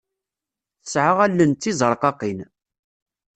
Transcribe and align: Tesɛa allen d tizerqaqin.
Tesɛa 0.83 1.13
allen 1.25 1.51
d 1.53 1.57
tizerqaqin. 1.61 2.39